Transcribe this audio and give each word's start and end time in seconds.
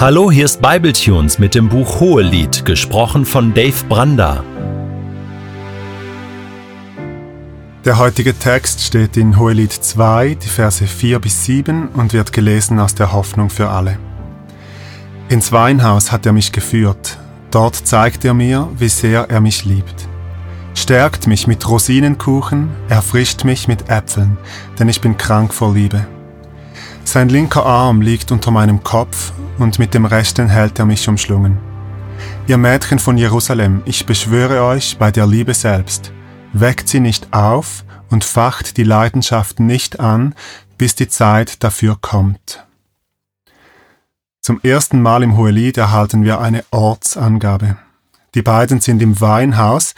Hallo, 0.00 0.30
hier 0.30 0.46
ist 0.46 0.62
Bibletunes 0.62 1.38
mit 1.38 1.54
dem 1.54 1.68
Buch 1.68 2.00
Hohelied, 2.00 2.64
gesprochen 2.64 3.26
von 3.26 3.52
Dave 3.52 3.84
Branda. 3.86 4.42
Der 7.84 7.98
heutige 7.98 8.32
Text 8.32 8.80
steht 8.80 9.18
in 9.18 9.38
Hohelied 9.38 9.70
2, 9.70 10.38
die 10.42 10.48
Verse 10.48 10.86
4 10.86 11.18
bis 11.18 11.44
7 11.44 11.88
und 11.88 12.14
wird 12.14 12.32
gelesen 12.32 12.78
aus 12.78 12.94
der 12.94 13.12
Hoffnung 13.12 13.50
für 13.50 13.68
alle. 13.68 13.98
Ins 15.28 15.52
Weinhaus 15.52 16.10
hat 16.10 16.24
er 16.24 16.32
mich 16.32 16.50
geführt, 16.50 17.18
dort 17.50 17.76
zeigt 17.76 18.24
er 18.24 18.32
mir, 18.32 18.70
wie 18.78 18.88
sehr 18.88 19.28
er 19.28 19.42
mich 19.42 19.66
liebt. 19.66 20.08
Stärkt 20.72 21.26
mich 21.26 21.46
mit 21.46 21.68
Rosinenkuchen, 21.68 22.70
erfrischt 22.88 23.44
mich 23.44 23.68
mit 23.68 23.90
Äpfeln, 23.90 24.38
denn 24.78 24.88
ich 24.88 25.02
bin 25.02 25.18
krank 25.18 25.52
vor 25.52 25.74
Liebe. 25.74 26.06
Sein 27.04 27.28
linker 27.28 27.66
Arm 27.66 28.00
liegt 28.00 28.32
unter 28.32 28.50
meinem 28.50 28.82
Kopf 28.82 29.34
und 29.60 29.78
mit 29.78 29.94
dem 29.94 30.04
rechten 30.04 30.48
hält 30.48 30.78
er 30.78 30.86
mich 30.86 31.08
umschlungen. 31.08 31.58
Ihr 32.46 32.58
Mädchen 32.58 32.98
von 32.98 33.16
Jerusalem, 33.16 33.82
ich 33.84 34.06
beschwöre 34.06 34.62
euch 34.64 34.96
bei 34.98 35.10
der 35.10 35.26
Liebe 35.26 35.54
selbst, 35.54 36.12
weckt 36.52 36.88
sie 36.88 37.00
nicht 37.00 37.32
auf 37.32 37.84
und 38.10 38.24
facht 38.24 38.76
die 38.76 38.84
Leidenschaft 38.84 39.60
nicht 39.60 40.00
an, 40.00 40.34
bis 40.78 40.94
die 40.94 41.08
Zeit 41.08 41.62
dafür 41.62 41.96
kommt. 42.00 42.64
Zum 44.40 44.60
ersten 44.62 45.02
Mal 45.02 45.22
im 45.22 45.36
Hohelied 45.36 45.76
erhalten 45.76 46.24
wir 46.24 46.40
eine 46.40 46.64
Ortsangabe. 46.70 47.76
Die 48.34 48.42
beiden 48.42 48.80
sind 48.80 49.02
im 49.02 49.20
Weinhaus, 49.20 49.94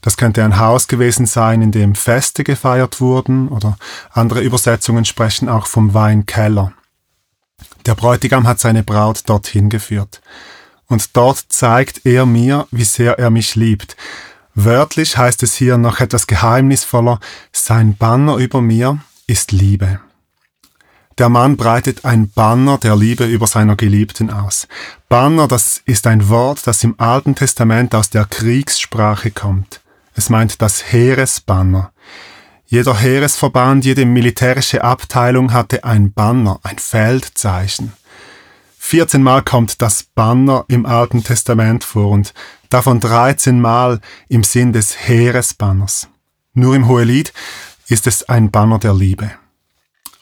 das 0.00 0.16
könnte 0.16 0.44
ein 0.44 0.58
Haus 0.58 0.88
gewesen 0.88 1.26
sein, 1.26 1.60
in 1.60 1.72
dem 1.72 1.94
Feste 1.94 2.44
gefeiert 2.44 3.00
wurden, 3.00 3.48
oder 3.48 3.76
andere 4.12 4.40
Übersetzungen 4.40 5.04
sprechen 5.04 5.48
auch 5.48 5.66
vom 5.66 5.92
Weinkeller. 5.92 6.72
Der 7.86 7.94
Bräutigam 7.94 8.46
hat 8.46 8.60
seine 8.60 8.82
Braut 8.82 9.22
dorthin 9.26 9.68
geführt. 9.68 10.20
Und 10.86 11.16
dort 11.16 11.44
zeigt 11.48 12.04
er 12.04 12.26
mir, 12.26 12.66
wie 12.70 12.84
sehr 12.84 13.18
er 13.18 13.30
mich 13.30 13.54
liebt. 13.54 13.96
Wörtlich 14.54 15.16
heißt 15.16 15.42
es 15.42 15.54
hier 15.54 15.78
noch 15.78 16.00
etwas 16.00 16.26
geheimnisvoller, 16.26 17.20
sein 17.52 17.96
Banner 17.96 18.36
über 18.36 18.60
mir 18.60 18.98
ist 19.26 19.52
Liebe. 19.52 20.00
Der 21.18 21.28
Mann 21.28 21.56
breitet 21.56 22.04
ein 22.04 22.30
Banner 22.30 22.78
der 22.78 22.96
Liebe 22.96 23.26
über 23.26 23.46
seiner 23.46 23.76
Geliebten 23.76 24.30
aus. 24.30 24.66
Banner, 25.08 25.46
das 25.48 25.82
ist 25.84 26.06
ein 26.06 26.28
Wort, 26.28 26.66
das 26.66 26.82
im 26.82 26.98
Alten 26.98 27.34
Testament 27.34 27.94
aus 27.94 28.10
der 28.10 28.24
Kriegssprache 28.24 29.30
kommt. 29.30 29.80
Es 30.14 30.30
meint 30.30 30.60
das 30.62 30.92
Heeresbanner. 30.92 31.92
Jeder 32.72 32.96
Heeresverband, 32.96 33.84
jede 33.84 34.06
militärische 34.06 34.84
Abteilung 34.84 35.52
hatte 35.52 35.82
ein 35.82 36.12
Banner, 36.12 36.60
ein 36.62 36.78
Feldzeichen. 36.78 37.94
14 38.78 39.24
Mal 39.24 39.42
kommt 39.42 39.82
das 39.82 40.04
Banner 40.04 40.66
im 40.68 40.86
Alten 40.86 41.24
Testament 41.24 41.82
vor 41.82 42.12
und 42.12 42.32
davon 42.68 43.00
13 43.00 43.60
Mal 43.60 43.98
im 44.28 44.44
Sinn 44.44 44.72
des 44.72 44.96
Heeresbanners. 44.96 46.06
Nur 46.54 46.76
im 46.76 46.86
Hohelied 46.86 47.32
ist 47.88 48.06
es 48.06 48.28
ein 48.28 48.52
Banner 48.52 48.78
der 48.78 48.94
Liebe. 48.94 49.32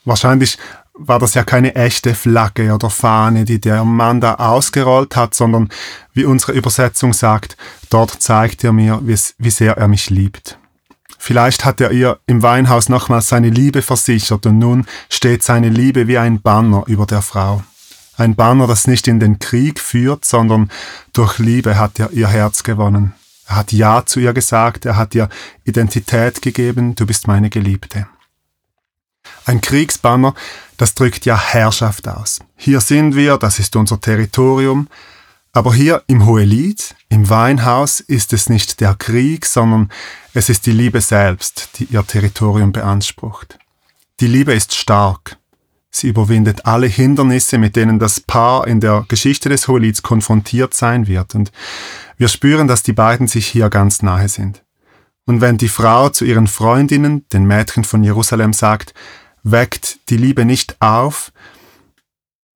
Wahrscheinlich 0.06 0.56
war 0.94 1.18
das 1.18 1.34
ja 1.34 1.44
keine 1.44 1.74
echte 1.74 2.14
Flagge 2.14 2.72
oder 2.72 2.88
Fahne, 2.88 3.44
die 3.44 3.60
der 3.60 3.84
Mann 3.84 4.22
da 4.22 4.36
ausgerollt 4.36 5.16
hat, 5.16 5.34
sondern 5.34 5.68
wie 6.14 6.24
unsere 6.24 6.52
Übersetzung 6.52 7.12
sagt, 7.12 7.58
dort 7.90 8.22
zeigt 8.22 8.64
er 8.64 8.72
mir, 8.72 9.02
wie 9.02 9.50
sehr 9.50 9.76
er 9.76 9.88
mich 9.88 10.08
liebt. 10.08 10.58
Vielleicht 11.18 11.64
hat 11.64 11.80
er 11.80 11.90
ihr 11.90 12.18
im 12.26 12.42
Weinhaus 12.42 12.88
nochmals 12.88 13.28
seine 13.28 13.50
Liebe 13.50 13.82
versichert 13.82 14.46
und 14.46 14.58
nun 14.58 14.86
steht 15.10 15.42
seine 15.42 15.68
Liebe 15.68 16.06
wie 16.06 16.16
ein 16.16 16.40
Banner 16.40 16.84
über 16.86 17.06
der 17.06 17.22
Frau. 17.22 17.62
Ein 18.16 18.34
Banner, 18.34 18.66
das 18.66 18.86
nicht 18.86 19.06
in 19.08 19.20
den 19.20 19.38
Krieg 19.38 19.78
führt, 19.80 20.24
sondern 20.24 20.70
durch 21.12 21.38
Liebe 21.38 21.78
hat 21.78 21.98
er 21.98 22.12
ihr 22.12 22.28
Herz 22.28 22.62
gewonnen. 22.62 23.14
Er 23.46 23.56
hat 23.56 23.72
Ja 23.72 24.04
zu 24.06 24.20
ihr 24.20 24.32
gesagt, 24.32 24.86
er 24.86 24.96
hat 24.96 25.14
ihr 25.14 25.28
Identität 25.64 26.40
gegeben, 26.42 26.94
du 26.94 27.06
bist 27.06 27.26
meine 27.26 27.50
Geliebte. 27.50 28.06
Ein 29.44 29.60
Kriegsbanner, 29.60 30.34
das 30.76 30.94
drückt 30.94 31.24
ja 31.26 31.38
Herrschaft 31.38 32.08
aus. 32.08 32.40
Hier 32.56 32.80
sind 32.80 33.14
wir, 33.16 33.38
das 33.38 33.58
ist 33.58 33.74
unser 33.76 34.00
Territorium, 34.00 34.88
aber 35.52 35.74
hier 35.74 36.02
im 36.06 36.26
Hohelied, 36.26 36.94
im 37.08 37.28
Weinhaus, 37.28 38.00
ist 38.00 38.32
es 38.32 38.48
nicht 38.48 38.80
der 38.80 38.94
Krieg, 38.94 39.46
sondern 39.46 39.90
es 40.34 40.48
ist 40.48 40.66
die 40.66 40.72
Liebe 40.72 41.00
selbst, 41.00 41.70
die 41.78 41.84
ihr 41.84 42.06
Territorium 42.06 42.72
beansprucht. 42.72 43.58
Die 44.20 44.26
Liebe 44.26 44.52
ist 44.52 44.74
stark. 44.74 45.38
Sie 45.90 46.08
überwindet 46.08 46.66
alle 46.66 46.86
Hindernisse, 46.86 47.56
mit 47.58 47.76
denen 47.76 47.98
das 47.98 48.20
Paar 48.20 48.66
in 48.66 48.80
der 48.80 49.04
Geschichte 49.08 49.48
des 49.48 49.68
Hohelieds 49.68 50.02
konfrontiert 50.02 50.74
sein 50.74 51.06
wird. 51.06 51.34
Und 51.34 51.50
wir 52.18 52.28
spüren, 52.28 52.68
dass 52.68 52.82
die 52.82 52.92
beiden 52.92 53.26
sich 53.26 53.46
hier 53.46 53.70
ganz 53.70 54.02
nahe 54.02 54.28
sind. 54.28 54.62
Und 55.24 55.40
wenn 55.40 55.58
die 55.58 55.68
Frau 55.68 56.08
zu 56.08 56.24
ihren 56.24 56.46
Freundinnen, 56.46 57.26
den 57.32 57.46
Mädchen 57.46 57.84
von 57.84 58.02
Jerusalem, 58.02 58.52
sagt, 58.52 58.94
weckt 59.42 59.98
die 60.10 60.16
Liebe 60.16 60.44
nicht 60.44 60.80
auf, 60.80 61.32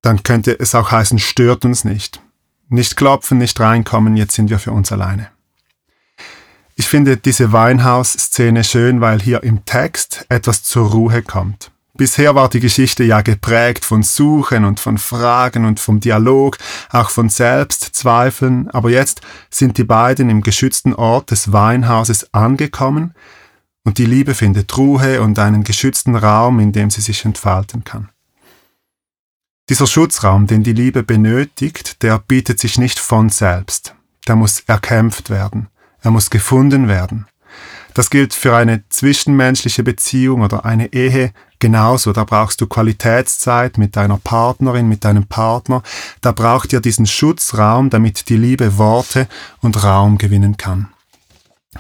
dann 0.03 0.23
könnte 0.23 0.59
es 0.59 0.75
auch 0.75 0.91
heißen, 0.91 1.19
stört 1.19 1.65
uns 1.65 1.85
nicht. 1.85 2.21
Nicht 2.73 2.97
klopfen, 2.97 3.37
nicht 3.37 3.61
reinkommen, 3.61 4.17
jetzt 4.17 4.35
sind 4.35 4.49
wir 4.49 4.59
für 4.59 4.73
uns 4.73 4.91
alleine. 4.93 5.29
Ich 6.75 6.89
finde 6.89 7.19
diese 7.19 7.53
Weinhaus-Szene 7.53 8.65
schön, 8.65 9.03
weil 9.03 9.21
hier 9.21 9.43
im 9.43 9.67
Text 9.67 10.25
etwas 10.31 10.63
zur 10.63 10.91
Ruhe 10.91 11.21
kommt. 11.21 11.71
Bisher 11.93 12.35
war 12.35 12.49
die 12.49 12.61
Geschichte 12.61 13.05
ja 13.05 13.21
geprägt 13.21 13.85
von 13.85 14.03
Suchen 14.03 14.65
und 14.65 14.81
von 14.81 14.97
Fragen 14.97 15.67
und 15.67 15.81
vom 15.81 16.01
Dialog, 16.01 16.57
auch 16.89 17.11
von 17.11 17.29
Selbstzweifeln, 17.29 18.71
aber 18.71 18.89
jetzt 18.89 19.21
sind 19.51 19.77
die 19.77 19.85
beiden 19.85 20.31
im 20.31 20.41
geschützten 20.41 20.95
Ort 20.95 21.31
des 21.31 21.53
Weinhauses 21.53 22.33
angekommen 22.33 23.13
und 23.85 23.99
die 23.99 24.07
Liebe 24.07 24.33
findet 24.33 24.75
Ruhe 24.79 25.21
und 25.21 25.39
einen 25.39 25.63
geschützten 25.63 26.17
Raum, 26.17 26.59
in 26.59 26.73
dem 26.73 26.89
sie 26.89 27.03
sich 27.03 27.27
entfalten 27.27 27.85
kann. 27.85 28.12
Dieser 29.73 29.87
Schutzraum, 29.87 30.47
den 30.47 30.63
die 30.63 30.75
Liebe 30.75 31.03
benötigt, 31.03 32.03
der 32.03 32.19
bietet 32.19 32.61
sich 32.61 32.77
nicht 32.77 32.99
von 32.99 33.31
selbst. 33.31 33.95
Der 34.29 34.37
muss 34.37 34.61
erkämpft 34.67 35.31
werden. 35.31 35.69
Er 36.03 36.11
muss 36.11 36.29
gefunden 36.29 36.89
werden. 36.89 37.27
Das 37.95 38.11
gilt 38.11 38.35
für 38.35 38.55
eine 38.55 38.87
zwischenmenschliche 38.91 39.83
Beziehung 39.83 40.43
oder 40.43 40.67
eine 40.67 40.93
Ehe 40.93 41.33
genauso. 41.59 42.13
Da 42.13 42.25
brauchst 42.25 42.61
du 42.61 42.67
Qualitätszeit 42.67 43.79
mit 43.79 43.97
deiner 43.97 44.19
Partnerin, 44.19 44.91
mit 44.91 45.07
deinem 45.07 45.27
Partner. 45.27 45.83
Da 46.21 46.33
braucht 46.33 46.75
ihr 46.75 46.81
diesen 46.83 47.07
Schutzraum, 47.07 47.89
damit 47.89 48.29
die 48.29 48.37
Liebe 48.37 48.77
Worte 48.77 49.27
und 49.63 49.83
Raum 49.83 50.19
gewinnen 50.19 50.59
kann. 50.59 50.89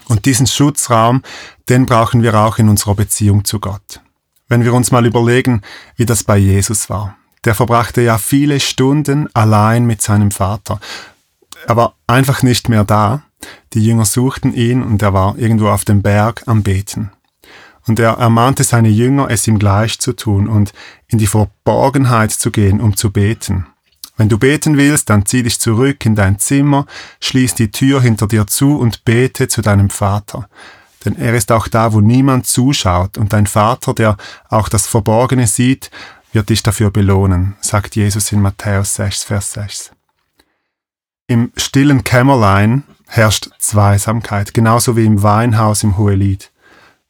Und 0.08 0.24
diesen 0.24 0.46
Schutzraum, 0.46 1.20
den 1.68 1.84
brauchen 1.84 2.22
wir 2.22 2.32
auch 2.36 2.56
in 2.56 2.70
unserer 2.70 2.94
Beziehung 2.94 3.44
zu 3.44 3.60
Gott. 3.60 4.00
Wenn 4.48 4.64
wir 4.64 4.72
uns 4.72 4.92
mal 4.92 5.04
überlegen, 5.04 5.60
wie 5.96 6.06
das 6.06 6.24
bei 6.24 6.38
Jesus 6.38 6.88
war 6.88 7.18
der 7.44 7.54
verbrachte 7.54 8.02
ja 8.02 8.18
viele 8.18 8.60
Stunden 8.60 9.28
allein 9.34 9.84
mit 9.84 10.02
seinem 10.02 10.30
Vater. 10.30 10.80
Er 11.66 11.76
war 11.76 11.94
einfach 12.06 12.42
nicht 12.42 12.68
mehr 12.68 12.84
da. 12.84 13.22
Die 13.72 13.84
Jünger 13.84 14.04
suchten 14.04 14.54
ihn 14.54 14.82
und 14.82 15.02
er 15.02 15.12
war 15.12 15.36
irgendwo 15.38 15.68
auf 15.68 15.84
dem 15.84 16.02
Berg 16.02 16.42
am 16.46 16.62
Beten. 16.62 17.10
Und 17.86 17.98
er 17.98 18.12
ermahnte 18.12 18.62
seine 18.62 18.88
Jünger, 18.88 19.28
es 19.30 19.46
ihm 19.48 19.58
gleich 19.58 19.98
zu 19.98 20.12
tun 20.12 20.48
und 20.48 20.72
in 21.08 21.18
die 21.18 21.26
Verborgenheit 21.26 22.30
zu 22.30 22.52
gehen, 22.52 22.80
um 22.80 22.96
zu 22.96 23.10
beten. 23.10 23.66
Wenn 24.16 24.28
du 24.28 24.38
beten 24.38 24.76
willst, 24.76 25.10
dann 25.10 25.26
zieh 25.26 25.42
dich 25.42 25.58
zurück 25.58 26.04
in 26.06 26.14
dein 26.14 26.38
Zimmer, 26.38 26.86
schließ 27.20 27.54
die 27.54 27.72
Tür 27.72 28.00
hinter 28.00 28.28
dir 28.28 28.46
zu 28.46 28.78
und 28.78 29.04
bete 29.04 29.48
zu 29.48 29.62
deinem 29.62 29.90
Vater. 29.90 30.48
Denn 31.04 31.16
er 31.16 31.34
ist 31.34 31.50
auch 31.50 31.66
da, 31.66 31.92
wo 31.92 32.00
niemand 32.00 32.46
zuschaut, 32.46 33.18
und 33.18 33.32
dein 33.32 33.46
Vater, 33.48 33.94
der 33.94 34.16
auch 34.48 34.68
das 34.68 34.86
Verborgene 34.86 35.48
sieht, 35.48 35.90
wird 36.32 36.48
dich 36.48 36.62
dafür 36.62 36.90
belohnen, 36.90 37.56
sagt 37.60 37.96
Jesus 37.96 38.32
in 38.32 38.40
Matthäus 38.40 38.94
6, 38.94 39.24
Vers 39.24 39.52
6. 39.52 39.92
Im 41.26 41.52
stillen 41.56 42.04
Kämmerlein 42.04 42.84
herrscht 43.06 43.50
Zweisamkeit, 43.58 44.54
genauso 44.54 44.96
wie 44.96 45.04
im 45.04 45.22
Weinhaus 45.22 45.82
im 45.82 45.96
Hohelied. 45.98 46.50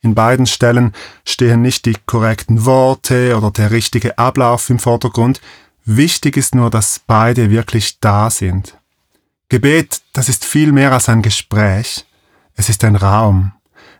In 0.00 0.16
beiden 0.16 0.46
Stellen 0.46 0.92
stehen 1.24 1.62
nicht 1.62 1.86
die 1.86 1.96
korrekten 2.06 2.64
Worte 2.64 3.36
oder 3.36 3.52
der 3.52 3.70
richtige 3.70 4.18
Ablauf 4.18 4.68
im 4.68 4.80
Vordergrund. 4.80 5.40
Wichtig 5.84 6.36
ist 6.36 6.54
nur, 6.56 6.70
dass 6.70 7.00
beide 7.06 7.50
wirklich 7.50 8.00
da 8.00 8.28
sind. 8.28 8.76
Gebet, 9.48 10.02
das 10.12 10.28
ist 10.28 10.44
viel 10.44 10.72
mehr 10.72 10.92
als 10.92 11.08
ein 11.08 11.22
Gespräch. 11.22 12.04
Es 12.56 12.68
ist 12.68 12.82
ein 12.84 12.96
Raum. 12.96 13.52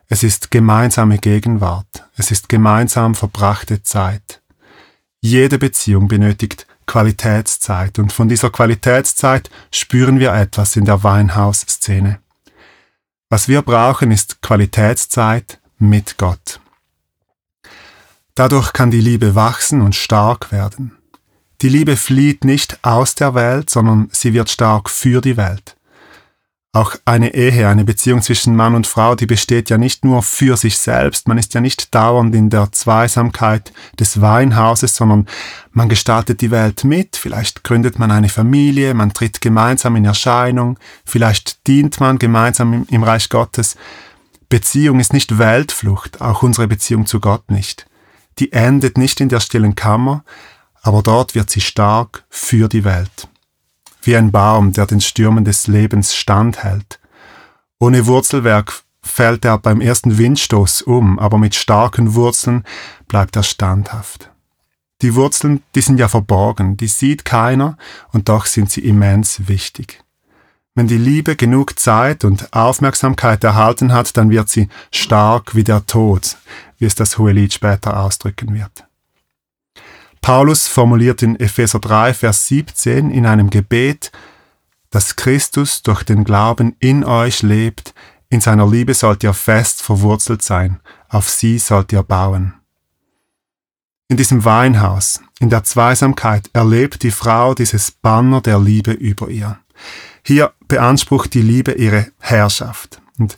Es 0.09 0.23
ist 0.23 0.51
gemeinsame 0.51 1.19
Gegenwart. 1.19 2.05
Es 2.17 2.31
ist 2.31 2.49
gemeinsam 2.49 3.15
verbrachte 3.15 3.83
Zeit. 3.83 4.42
Jede 5.25 5.57
Beziehung 5.57 6.09
benötigt 6.09 6.67
Qualitätszeit 6.85 8.01
und 8.01 8.13
von 8.13 8.29
dieser 8.29 8.51
Qualitätszeit 8.51 9.51
spüren 9.71 10.19
wir 10.19 10.33
etwas 10.35 10.75
in 10.75 10.85
der 10.85 11.05
Weinhausszene. 11.05 12.19
Was 13.31 13.47
wir 13.47 13.63
brauchen, 13.63 14.11
ist 14.11 14.43
Qualitätszeit 14.43 15.61
mit 15.79 16.19
Gott. 16.19 16.61
Dadurch 18.35 18.73
kann 18.73 18.91
die 18.91 19.01
Liebe 19.01 19.37
wachsen 19.37 19.81
und 19.81 19.95
stark 19.95 20.51
werden. 20.51 20.99
Die 21.61 21.69
Liebe 21.69 21.97
flieht 21.97 22.45
nicht 22.45 22.85
aus 22.85 23.15
der 23.15 23.35
Welt, 23.35 23.71
sondern 23.71 24.09
sie 24.11 24.33
wird 24.33 24.51
stark 24.51 24.91
für 24.91 25.21
die 25.21 25.37
Welt. 25.37 25.77
Auch 26.75 26.97
eine 27.05 27.35
Ehe, 27.35 27.69
eine 27.69 27.85
Beziehung 27.85 28.23
zwischen 28.23 28.57
Mann 28.57 28.75
und 28.75 28.87
Frau, 28.87 29.15
die 29.15 29.27
besteht 29.27 29.69
ja 29.69 29.77
nicht 29.77 30.07
nur 30.07 30.23
für 30.23 30.57
sich 30.57 30.79
selbst, 30.79 31.29
man 31.29 31.37
ist 31.37 31.53
ja 31.53 31.61
nicht 31.61 31.95
dauernd 31.95 32.35
in 32.35 32.49
der 32.49 32.73
Zweisamkeit 32.73 33.75
des 34.01 34.23
Weinhauses, 34.23 34.97
sondern 34.97 35.29
man 35.73 35.91
gestaltet 35.91 36.41
die 36.41 36.51
Welt 36.51 36.85
mit, 36.85 37.17
vielleicht 37.17 37.63
gründet 37.63 37.99
man 37.99 38.11
eine 38.11 38.31
Familie, 38.31 38.95
man 38.95 39.13
tritt 39.13 39.43
gemeinsam 39.43 39.97
in 39.97 40.07
Erscheinung, 40.07 40.79
vielleicht 41.05 41.67
dient 41.67 42.01
man 42.01 42.19
gemeinsam 42.19 42.87
im, 42.89 43.03
Reich 43.03 43.29
Gottes. 43.29 43.77
Beziehung 44.49 44.99
ist 44.99 45.13
nicht 45.13 45.37
Weltflucht, 45.37 46.23
auch 46.23 46.43
unsere 46.43 46.69
Beziehung 46.69 47.05
zu 47.05 47.21
Gott 47.21 47.51
nicht. 47.51 47.85
Die 48.39 48.53
endet 48.53 48.97
nicht 48.97 49.21
in 49.21 49.29
der 49.29 49.41
stillen 49.41 49.75
Kammer, 49.75 50.25
aber 50.81 51.03
dort 51.03 51.35
wird 51.35 51.51
sie 51.51 51.61
stark 51.61 52.25
für 52.31 52.69
die 52.69 52.85
Welt 52.85 53.29
wie 54.03 54.17
ein 54.17 54.33
Baum, 54.33 54.73
der 54.73 54.87
den 54.87 55.01
Stürmen 55.01 55.45
des 55.45 55.67
Lebens 55.67 56.15
standhält. 56.15 57.01
Ohne 57.79 58.07
Wurzelwerk 58.07 58.83
fällt 59.03 59.45
er 59.45 59.59
beim 59.59 59.81
ersten 59.81 60.19
Windstoß 60.19 60.83
um, 60.83 61.19
aber 61.19 61.39
mit 61.39 61.55
starken 61.55 62.15
Wurzeln 62.15 62.65
bleibt 63.09 63.37
er 63.37 63.43
standhaft. 63.43 64.31
Die 65.03 65.17
Wurzeln, 65.17 65.63
die 65.75 65.81
sind 65.81 65.99
ja 65.99 66.07
verborgen, 66.07 66.77
die 66.77 66.87
sieht 66.87 67.25
keiner 67.25 67.77
und 68.13 68.29
doch 68.29 68.47
sind 68.47 68.71
sie 68.71 68.83
immens 68.83 69.49
wichtig. 69.49 70.03
Wenn 70.75 70.87
die 70.87 70.97
Liebe 70.97 71.37
genug 71.37 71.79
Zeit 71.79 72.25
und 72.25 72.53
Aufmerksamkeit 72.55 73.45
erhalten 73.45 73.93
hat, 73.93 74.17
dann 74.17 74.31
wird 74.31 74.49
sie 74.49 74.69
stark 74.91 75.55
wie 75.55 75.65
der 75.65 75.85
Tod, 75.87 76.37
wie 76.79 76.87
es 76.87 76.95
das 76.95 77.19
Hohelied 77.19 77.53
später 77.53 78.01
ausdrücken 78.01 78.55
wird. 78.55 78.85
Paulus 80.23 80.69
formuliert 80.69 81.21
in 81.23 81.39
Epheser 81.39 81.81
3, 81.81 82.15
Vers 82.15 82.47
17 82.47 83.11
in 83.11 83.27
einem 83.27 83.51
Gebet, 83.51 84.13
dass 84.91 85.17
Christus 85.17 85.83
durch 85.83 86.05
den 86.05 86.23
Glauben 86.23 86.77
in 86.79 87.03
euch 87.05 87.43
lebt, 87.43 87.93
in 88.29 88.41
seiner 88.41 88.69
Liebe 88.69 88.95
sollt 88.95 89.25
ihr 89.25 89.35
fest 89.35 89.83
verwurzelt 89.83 90.41
sein, 90.41 90.79
auf 91.09 91.29
sie 91.29 91.59
sollt 91.59 91.93
ihr 91.93 92.05
bauen. 92.05 92.55
In 94.09 94.17
diesem 94.17 94.45
Weinhaus, 94.45 95.21
in 95.41 95.51
der 95.51 95.65
Zweisamkeit, 95.65 96.49
erlebt 96.53 97.03
die 97.03 97.11
Frau 97.11 97.55
dieses 97.55 97.91
Banner 97.91 98.41
der 98.41 98.61
Liebe 98.61 98.93
über 98.93 99.29
ihr. 99.29 99.59
Hier 100.23 100.53
beansprucht 100.69 101.35
die 101.35 101.43
Liebe 101.43 101.73
ihre 101.73 102.13
Herrschaft. 102.21 103.02
Und 103.23 103.37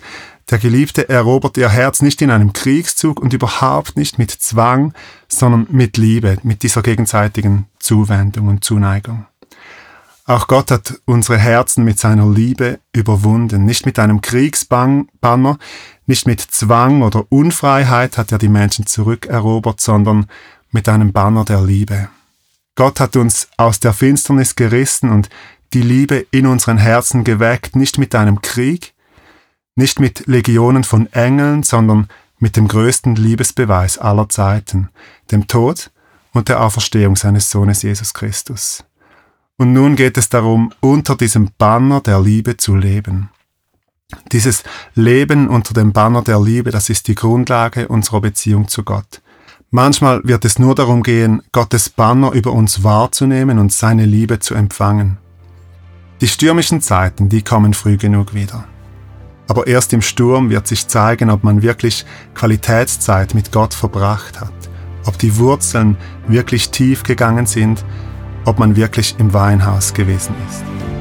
der 0.51 0.59
Geliebte 0.59 1.09
erobert 1.11 1.59
ihr 1.59 1.69
Herz 1.69 2.01
nicht 2.01 2.23
in 2.23 2.31
einem 2.31 2.55
Kriegszug 2.55 3.21
und 3.21 3.35
überhaupt 3.35 3.97
nicht 3.99 4.19
mit 4.19 4.31
Zwang, 4.31 4.95
sondern 5.29 5.67
mit 5.71 5.99
Liebe, 5.99 6.39
mit 6.43 6.63
dieser 6.63 6.81
gegenseitigen 6.81 7.67
Zuwendung 7.79 8.49
und 8.49 8.65
Zuneigung. 8.65 9.27
Auch 10.27 10.47
Gott 10.47 10.71
hat 10.71 11.01
unsere 11.05 11.37
Herzen 11.37 11.85
mit 11.85 11.99
seiner 11.99 12.27
Liebe 12.27 12.79
überwunden. 12.95 13.67
Nicht 13.67 13.85
mit 13.85 13.99
einem 13.99 14.23
Kriegsbanner, 14.23 15.59
nicht 16.07 16.27
mit 16.27 16.41
Zwang 16.41 17.03
oder 17.03 17.27
Unfreiheit 17.29 18.17
hat 18.17 18.33
er 18.33 18.39
die 18.39 18.49
Menschen 18.49 18.87
zurückerobert, 18.87 19.83
sondern 19.83 20.27
mit 20.71 20.89
einem 20.89 21.13
Banner 21.13 21.45
der 21.45 21.61
Liebe. 21.61 22.09
Gott 22.75 23.01
hat 23.01 23.17
uns 23.17 23.49
aus 23.59 23.81
der 23.81 23.93
Finsternis 23.93 24.57
gerissen 24.57 25.11
und 25.11 25.29
die 25.75 25.83
Liebe 25.83 26.27
in 26.31 26.47
unseren 26.47 26.79
Herzen 26.79 27.23
geweckt, 27.23 27.77
nicht 27.77 27.99
mit 27.99 28.15
einem 28.15 28.41
Krieg, 28.41 28.94
nicht 29.77 30.01
mit 30.01 30.27
Legionen 30.27 30.85
von 30.85 31.13
Engeln, 31.13 31.63
sondern 31.63 32.09
mit 32.39 32.57
dem 32.57 32.69
größten 32.69 33.17
Liebesbeweis 33.17 33.99
aller 33.99 34.29
Zeiten, 34.29 34.89
dem 35.31 35.47
Tod 35.49 35.91
und 36.33 36.49
der 36.49 36.63
Auferstehung 36.63 37.17
seines 37.17 37.51
Sohnes 37.51 37.83
Jesus 37.83 38.15
Christus. 38.15 38.85
Und 39.57 39.73
nun 39.73 39.97
geht 39.97 40.19
es 40.19 40.29
darum, 40.29 40.73
unter 40.81 41.17
diesem 41.17 41.51
Banner 41.59 42.01
der 42.01 42.21
Liebe 42.21 42.57
zu 42.57 42.75
leben. 42.75 43.31
Dieses 44.33 44.63
Leben 44.95 45.49
unter 45.49 45.75
dem 45.75 45.93
Banner 45.93 46.23
der 46.23 46.41
Liebe, 46.41 46.71
das 46.71 46.91
ist 46.91 47.09
die 47.09 47.15
Grundlage 47.15 47.89
unserer 47.89 48.21
Beziehung 48.21 48.69
zu 48.69 48.83
Gott. 48.83 49.23
Manchmal 49.71 50.21
wird 50.25 50.45
es 50.45 50.59
nur 50.59 50.75
darum 50.75 51.03
gehen, 51.03 51.43
Gottes 51.51 51.89
Banner 51.89 52.33
über 52.33 52.53
uns 52.53 52.85
wahrzunehmen 52.85 53.59
und 53.59 53.73
seine 53.73 54.07
Liebe 54.07 54.39
zu 54.39 54.55
empfangen. 54.55 55.19
Die 56.21 56.29
stürmischen 56.29 56.81
Zeiten, 56.81 57.29
die 57.29 57.43
kommen 57.43 57.75
früh 57.75 57.97
genug 57.97 58.35
wieder. 58.35 58.67
Aber 59.47 59.67
erst 59.67 59.93
im 59.93 60.03
Sturm 60.03 60.51
wird 60.51 60.67
sich 60.67 60.87
zeigen, 60.89 61.31
ob 61.31 61.45
man 61.45 61.63
wirklich 61.63 62.07
Qualitätszeit 62.35 63.35
mit 63.35 63.53
Gott 63.53 63.75
verbracht 63.75 64.41
hat, 64.41 64.53
ob 65.05 65.19
die 65.19 65.37
Wurzeln 65.37 65.97
wirklich 66.27 66.71
tief 66.71 67.03
gegangen 67.03 67.47
sind, 67.47 67.85
ob 68.45 68.59
man 68.59 68.77
wirklich 68.77 69.17
im 69.19 69.33
Weinhaus 69.33 69.93
gewesen 69.93 70.35
ist. 70.49 70.94